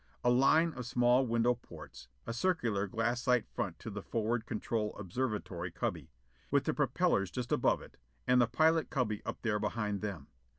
A 0.23 0.31
line 0.31 0.73
of 0.73 0.87
small 0.87 1.27
window 1.27 1.53
portes; 1.53 2.07
a 2.25 2.33
circular 2.33 2.87
glassite 2.87 3.45
front 3.53 3.77
to 3.77 3.91
the 3.91 4.01
forward 4.01 4.47
control 4.47 4.95
observatory 4.97 5.69
cubby, 5.69 6.09
with 6.49 6.63
the 6.63 6.73
propellors 6.73 7.31
just 7.31 7.51
above 7.51 7.83
it, 7.83 7.97
and 8.25 8.41
the 8.41 8.47
pilot 8.47 8.89
cubby 8.89 9.21
up 9.27 9.43
there 9.43 9.59
behind 9.59 10.01
them. 10.01 10.25